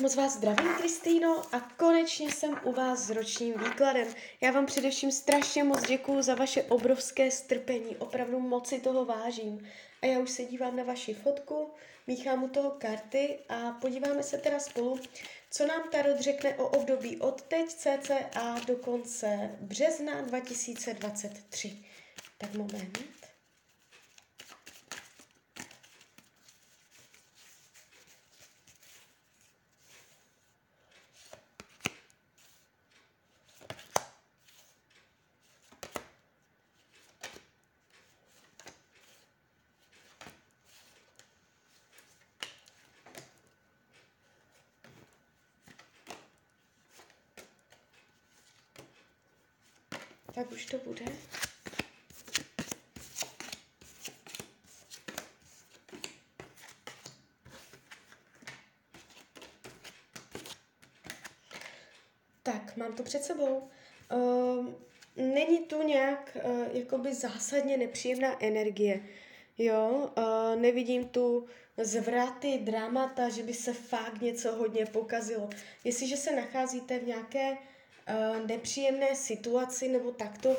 [0.00, 4.08] Moc vás zdravím, Kristýno, a konečně jsem u vás s ročním výkladem.
[4.40, 9.68] Já vám především strašně moc děkuju za vaše obrovské strpení, opravdu moc si toho vážím.
[10.02, 11.70] A já už se dívám na vaši fotku,
[12.06, 15.00] míchám u toho karty a podíváme se teda spolu,
[15.50, 21.78] co nám Tarot řekne o období od teď cca do konce března 2023.
[22.38, 23.17] Tak moment.
[50.38, 51.04] Tak už to bude.
[62.42, 63.70] Tak, mám to před sebou.
[64.12, 64.66] Uh,
[65.16, 69.00] není tu nějak uh, jakoby zásadně nepříjemná energie.
[69.58, 75.50] Jo, uh, nevidím tu zvraty, dramata, že by se fakt něco hodně pokazilo.
[75.84, 77.56] Jestliže se nacházíte v nějaké
[78.08, 80.56] uh, nepříjemné situaci nebo takto uh,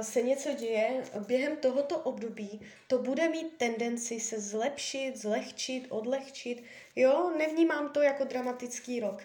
[0.00, 6.64] se něco děje, během tohoto období to bude mít tendenci se zlepšit, zlehčit, odlehčit.
[6.96, 9.22] Jo, nevnímám to jako dramatický rok.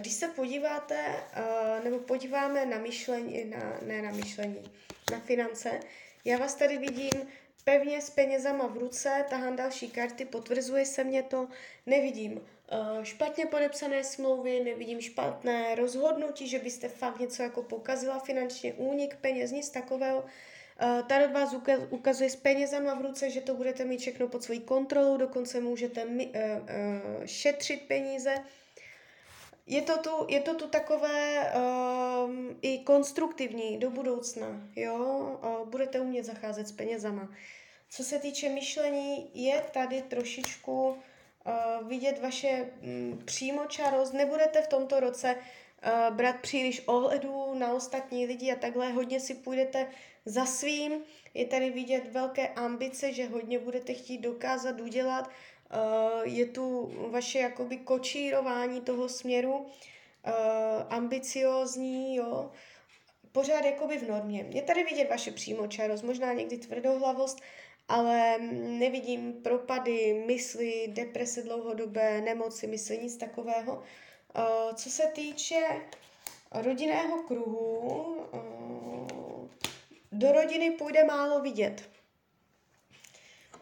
[0.00, 0.96] Když se podíváte,
[1.84, 4.72] nebo podíváme na myšlení, na, ne na myšlení,
[5.12, 5.80] na finance,
[6.24, 7.10] já vás tady vidím
[7.64, 11.48] pevně s penězama v ruce, tahám další karty, potvrzuje se mě to,
[11.86, 12.40] nevidím
[13.02, 19.50] špatně podepsané smlouvy, nevidím špatné rozhodnutí, že byste fakt něco jako pokazila finančně, únik peněz,
[19.50, 20.18] nic takového.
[20.18, 21.56] Uh, Tarot vás
[21.90, 26.04] ukazuje s penězama v ruce, že to budete mít všechno pod svojí kontrolou, dokonce můžete
[26.04, 26.26] uh, uh,
[27.24, 28.34] šetřit peníze.
[29.66, 34.96] Je to tu, je to tu takové um, i konstruktivní do budoucna, jo,
[35.42, 37.32] uh, budete umět zacházet s penězama.
[37.90, 40.96] Co se týče myšlení, je tady trošičku
[41.46, 48.26] uh, vidět vaše um, přímočarost, nebudete v tomto roce uh, brát příliš ohledu na ostatní
[48.26, 49.86] lidi a takhle hodně si půjdete
[50.24, 50.92] za svým.
[51.34, 55.30] Je tady vidět velké ambice, že hodně budete chtít dokázat, udělat,
[55.70, 59.66] Uh, je tu vaše jakoby kočírování toho směru, uh,
[60.90, 62.50] ambiciózní, jo,
[63.32, 64.46] pořád jakoby v normě.
[64.50, 67.40] Je tady vidět vaše přímočarost, možná někdy tvrdohlavost,
[67.88, 68.38] ale
[68.78, 73.74] nevidím propady, mysli, deprese dlouhodobé, nemoci, mysli, nic takového.
[73.74, 75.60] Uh, co se týče
[76.54, 77.78] rodinného kruhu,
[78.32, 79.48] uh,
[80.12, 81.82] do rodiny půjde málo vidět.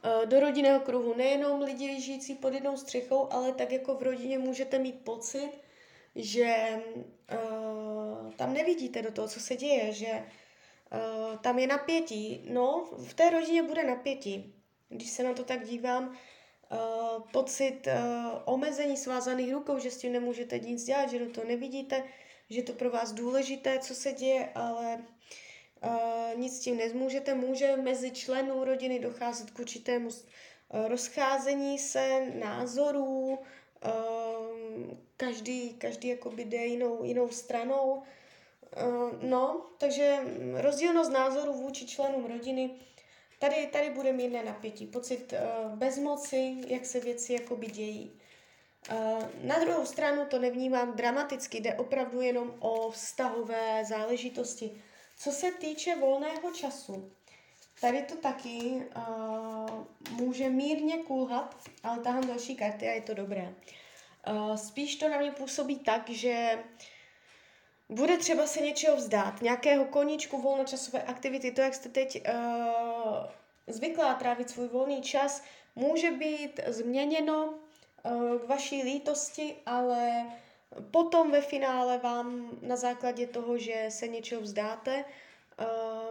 [0.05, 1.15] Eh, do rodinného kruhu.
[1.15, 5.51] Nejenom lidi žijící pod jednou střechou, ale tak jako v rodině můžete mít pocit,
[6.17, 6.83] že
[8.37, 10.25] tam nevidíte do toho, co se děje, že
[10.95, 12.47] uh, tam je napětí.
[12.51, 14.55] No, v té rodině bude napětí.
[14.89, 17.93] Když se na to tak dívám, uh, pocit uh,
[18.45, 22.05] omezení svázaných rukou, že s tím nemůžete nic dělat, že do toho nevidíte,
[22.51, 25.05] že to pro vás důležité, co se děje, ale
[26.37, 27.35] nic s tím nezmůžete.
[27.35, 30.09] Může mezi členů rodiny docházet k určitému
[30.71, 33.39] rozcházení se názorů,
[35.17, 38.03] každý, každý jakoby jde jinou, jinou stranou.
[38.83, 40.19] Uh, no, takže
[40.55, 42.71] rozdílnost názorů vůči členům rodiny,
[43.39, 48.21] tady, tady bude mírné napětí, pocit uh, bezmoci, jak se věci jakoby dějí.
[48.93, 54.83] Uh, na druhou stranu to nevnímám dramaticky, jde opravdu jenom o vztahové záležitosti.
[55.17, 57.13] Co se týče volného času,
[57.81, 63.55] tady to taky uh, může mírně kulhat, ale tahám další karty a je to dobré.
[64.29, 66.59] Uh, spíš to na mě působí tak, že
[67.89, 72.35] bude třeba se něčeho vzdát, nějakého koníčku, volnočasové aktivity, to, jak jste teď uh,
[73.67, 75.43] zvyklá trávit svůj volný čas,
[75.77, 77.55] může být změněno
[78.05, 80.27] uh, k vaší lítosti, ale
[80.91, 85.05] Potom ve finále vám na základě toho, že se něčeho vzdáte,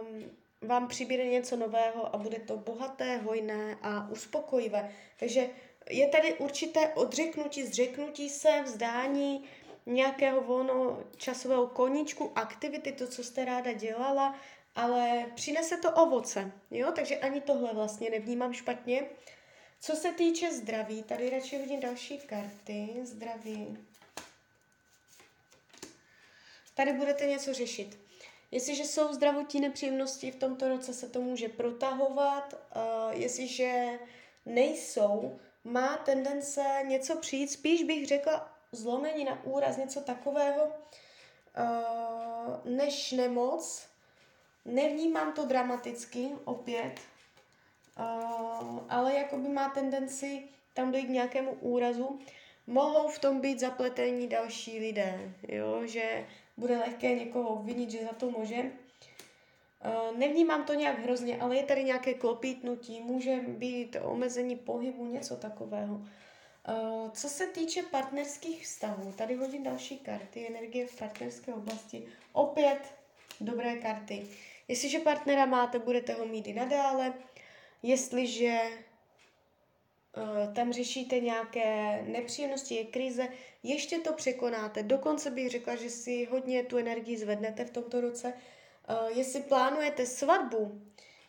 [0.04, 0.30] um,
[0.68, 4.90] vám přibíde něco nového a bude to bohaté, hojné a uspokojivé.
[5.16, 5.48] Takže
[5.90, 9.44] je tady určité odřeknutí, zřeknutí se, vzdání
[9.86, 14.34] nějakého volnočasového koníčku, aktivity, to, co jste ráda dělala,
[14.74, 19.06] ale přinese to ovoce, jo, takže ani tohle vlastně nevnímám špatně.
[19.80, 23.78] Co se týče zdraví, tady radši vidím další karty, zdraví.
[26.74, 27.98] Tady budete něco řešit.
[28.50, 32.54] Jestliže jsou zdravotní nepříjemnosti, v tomto roce se to může protahovat.
[32.54, 33.98] Uh, jestliže
[34.46, 40.72] nejsou, má tendence něco přijít, spíš bych řekla zlomenina, úraz, něco takového, uh,
[42.64, 43.86] než nemoc.
[44.64, 47.00] Nevnímám to dramaticky, opět,
[47.98, 50.42] uh, ale jakoby má tendenci
[50.74, 52.18] tam dojít k nějakému úrazu.
[52.66, 55.86] Mohou v tom být zapletení další lidé, jo?
[55.86, 56.26] že
[56.56, 58.56] bude lehké někoho obvinit, že za to může.
[58.56, 65.36] Uh, nevnímám to nějak hrozně, ale je tady nějaké klopítnutí, může být omezení pohybu, něco
[65.36, 66.00] takového.
[66.68, 72.06] Uh, co se týče partnerských vztahů, tady hodím další karty, energie v partnerské oblasti.
[72.32, 72.94] Opět
[73.40, 74.26] dobré karty.
[74.68, 77.14] Jestliže partnera máte, budete ho mít i nadále.
[77.82, 78.60] Jestliže
[80.16, 83.28] uh, tam řešíte nějaké nepříjemnosti, je krize,
[83.62, 84.82] ještě to překonáte.
[84.82, 88.32] Dokonce bych řekla, že si hodně tu energii zvednete v tomto roce.
[88.32, 90.82] Uh, jestli plánujete svatbu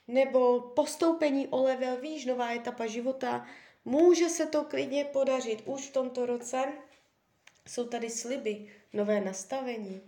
[0.08, 3.48] nebo postoupení o level výš, nová etapa života,
[3.86, 6.66] Může se to klidně podařit už v tomto roce.
[7.68, 10.02] Jsou tady sliby, nové nastavení,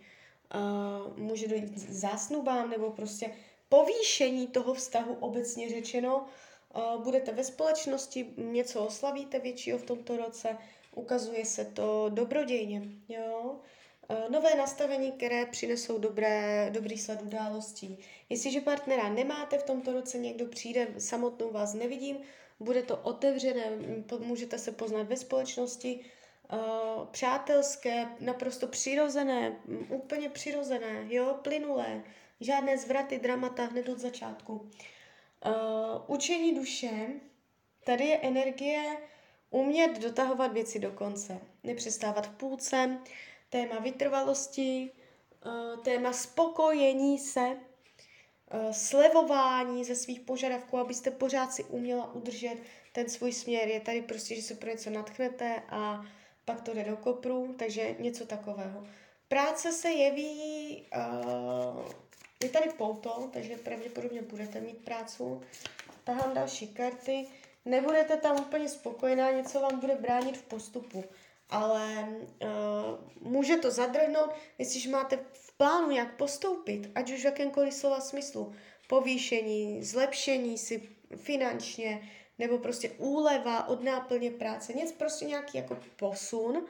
[1.16, 3.32] může dojít k zásnubám nebo prostě
[3.70, 6.26] povýšení toho vztahu obecně řečeno.
[7.04, 10.58] Budete ve společnosti, něco oslavíte většího v tomto roce,
[10.96, 12.82] ukazuje se to dobrodějně.
[13.10, 13.56] Jo?
[14.30, 17.98] Nové nastavení, které přinesou dobré, dobrý sled událostí.
[18.30, 22.18] Jestliže partnera nemáte v tomto roce, někdo přijde, samotnou vás nevidím,
[22.60, 23.72] bude to otevřené,
[24.20, 26.00] můžete se poznat ve společnosti,
[26.54, 29.56] uh, přátelské, naprosto přirozené,
[29.90, 32.04] úplně přirozené, jo, plynulé,
[32.40, 34.54] žádné zvraty, dramata hned od začátku.
[34.54, 35.52] Uh,
[36.08, 37.08] učení duše,
[37.84, 38.98] tady je energie
[39.50, 43.00] umět dotahovat věci do konce, nepřestávat v půlce,
[43.50, 44.92] téma vytrvalosti,
[45.46, 47.67] uh, téma spokojení se, Eh,
[48.72, 52.58] slevování ze svých požadavků, abyste pořád si uměla udržet
[52.92, 53.68] ten svůj směr.
[53.68, 56.06] Je tady prostě, že se pro něco natchnete a
[56.46, 58.88] pak to jde do kopru, takže něco takového.
[59.28, 61.86] Práce se jeví, uh,
[62.44, 65.42] je tady pouto, takže pravděpodobně budete mít prácu.
[66.04, 67.26] Tahám další karty.
[67.66, 71.04] Nebudete tam úplně spokojená, něco vám bude bránit v postupu
[71.50, 72.08] ale
[72.42, 78.02] uh, může to zadrhnout, jestliže máte v plánu jak postoupit, ať už v jakémkoliv slova
[78.02, 78.56] smyslu,
[78.88, 82.10] povýšení, zlepšení si finančně,
[82.40, 86.66] nebo prostě úleva od náplně práce, něco prostě nějaký jako posun,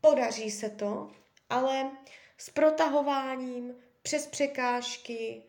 [0.00, 1.10] podaří se to,
[1.50, 1.90] ale
[2.38, 5.42] s protahováním, přes překážky,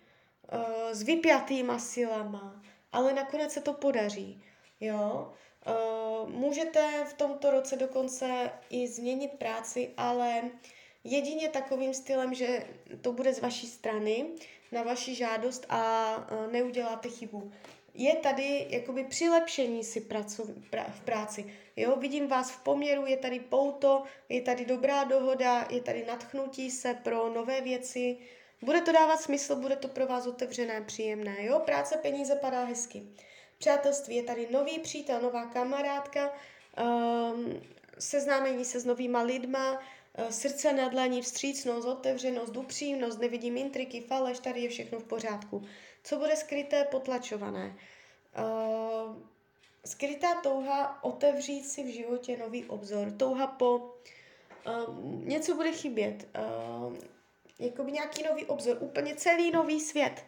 [0.54, 0.60] uh,
[0.92, 2.62] s vypjatýma silama,
[2.92, 4.44] ale nakonec se to podaří,
[4.80, 5.34] jo.
[5.68, 10.42] Uh, můžete v tomto roce dokonce i změnit práci, ale
[11.08, 12.66] jedině takovým stylem, že
[13.02, 14.26] to bude z vaší strany,
[14.72, 17.52] na vaši žádost a uh, neuděláte chybu.
[17.94, 21.54] Je tady jakoby přilepšení si pracu, pra, v práci.
[21.76, 26.72] Jo, vidím vás v poměru, je tady pouto, je tady dobrá dohoda, je tady nadchnutí
[26.72, 28.18] se pro nové věci.
[28.62, 31.36] Bude to dávat smysl, bude to pro vás otevřené, příjemné.
[31.40, 33.04] Jo, práce, peníze padá hezky
[33.58, 34.16] přátelství.
[34.16, 36.34] Je tady nový přítel, nová kamarádka,
[36.84, 37.62] um,
[38.00, 39.82] seznámení se s novýma lidma,
[40.30, 45.64] srdce na dlaní, vstřícnost, otevřenost, upřímnost, nevidím intriky, faleš, tady je všechno v pořádku.
[46.04, 47.76] Co bude skryté, potlačované?
[48.38, 49.16] Uh,
[49.86, 56.96] skrytá touha otevřít si v životě nový obzor, touha po uh, něco bude chybět, uh,
[57.60, 60.26] jakoby nějaký nový obzor, úplně celý nový svět.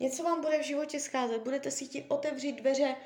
[0.00, 2.96] Něco vám bude v životě scházet, budete si chtít otevřít dveře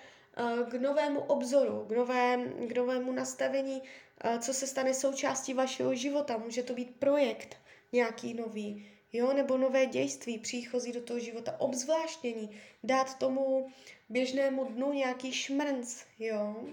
[0.71, 6.37] k novému obzoru, k, nové, k novému nastavení, uh, co se stane součástí vašeho života.
[6.37, 7.57] Může to být projekt
[7.93, 13.71] nějaký nový, jo, nebo nové dějství, příchozí do toho života, obzvláštění, dát tomu
[14.09, 16.65] běžnému dnu nějaký šmrnc, jo.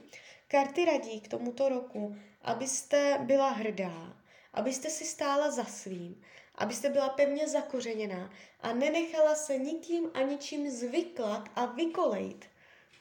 [0.48, 4.18] Karty radí k tomuto roku, abyste byla hrdá,
[4.54, 6.22] abyste si stála za svým,
[6.56, 12.46] abyste byla pevně zakořeněná a nenechala se nikým a ničím zvyklat a vykolejit.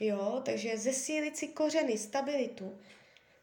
[0.01, 2.79] Jo, takže zesílit si kořeny, stabilitu.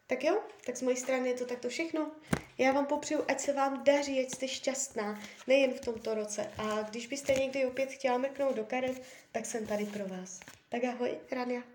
[0.07, 2.11] Tak jo, tak z mojej strany je to takto všechno.
[2.57, 6.51] Já vám popřeju, ať se vám daří, ať jste šťastná, nejen v tomto roce.
[6.57, 10.39] A když byste někdy opět chtěla mrknout do karet, tak jsem tady pro vás.
[10.69, 11.72] Tak ahoj, Rania.